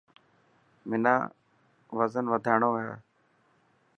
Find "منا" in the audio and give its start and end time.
0.89-1.13